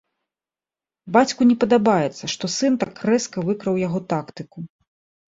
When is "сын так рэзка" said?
2.53-3.43